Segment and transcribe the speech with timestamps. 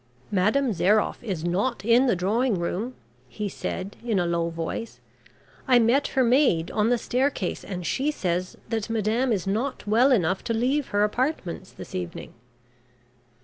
[0.31, 2.95] "Madame Zairoff is not in the drawing room,"
[3.29, 4.99] he said in a low voice.
[5.67, 9.85] "I met her maid on the stair case, and she says that madame is not
[9.85, 12.33] well enough to leave her apartments this evening."